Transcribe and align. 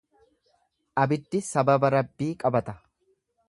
Abiddi 1.03 1.43
sababa 1.49 1.95
Rabbii 1.99 2.33
qabata. 2.45 2.79